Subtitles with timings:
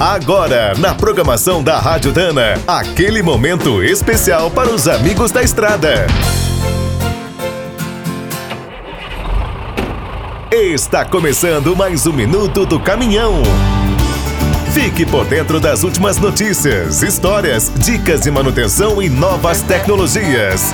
[0.00, 6.06] Agora, na programação da Rádio Dana, aquele momento especial para os amigos da estrada.
[10.52, 13.42] Está começando mais um minuto do caminhão.
[14.72, 20.72] Fique por dentro das últimas notícias, histórias, dicas de manutenção e novas tecnologias.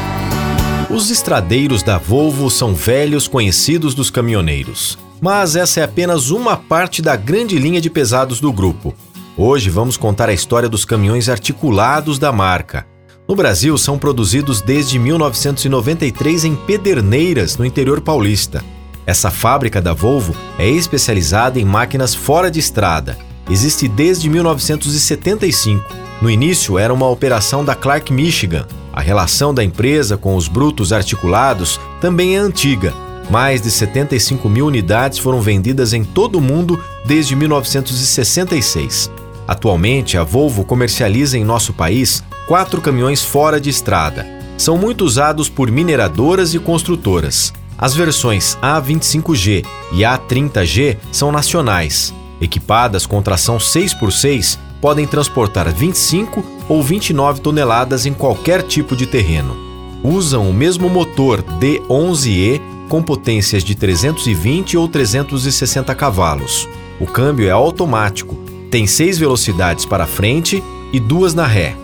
[0.91, 4.99] Os estradeiros da Volvo são velhos conhecidos dos caminhoneiros.
[5.19, 8.95] Mas essa é apenas uma parte da grande linha de pesados do grupo.
[9.37, 12.87] Hoje vamos contar a história dos caminhões articulados da marca.
[13.27, 18.63] No Brasil, são produzidos desde 1993 em Pederneiras, no interior paulista.
[19.05, 23.19] Essa fábrica da Volvo é especializada em máquinas fora de estrada.
[23.51, 25.93] Existe desde 1975.
[26.23, 28.69] No início, era uma operação da Clark Michigan.
[28.93, 32.95] A relação da empresa com os brutos articulados também é antiga.
[33.29, 39.11] Mais de 75 mil unidades foram vendidas em todo o mundo desde 1966.
[39.47, 44.27] Atualmente, a Volvo comercializa em nosso país quatro caminhões fora de estrada.
[44.57, 47.53] São muito usados por mineradoras e construtoras.
[47.77, 52.15] As versões A25G e A30G são nacionais.
[52.41, 59.57] Equipadas com tração 6x6, podem transportar 25 ou 29 toneladas em qualquer tipo de terreno.
[60.03, 66.69] Usam o mesmo motor D11E com potências de 320 ou 360 cavalos.
[67.01, 68.37] O câmbio é automático
[68.75, 70.61] tem seis velocidades para frente
[70.93, 71.77] e duas na ré.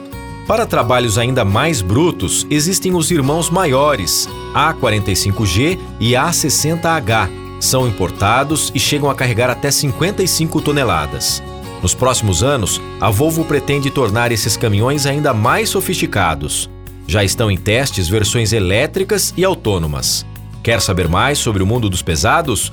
[0.44, 7.30] Para trabalhos ainda mais brutos, existem os irmãos maiores, A45G e A60H.
[7.60, 11.40] São importados e chegam a carregar até 55 toneladas.
[11.80, 16.68] Nos próximos anos, a Volvo pretende tornar esses caminhões ainda mais sofisticados.
[17.06, 20.26] Já estão em testes versões elétricas e autônomas.
[20.60, 22.72] Quer saber mais sobre o mundo dos pesados?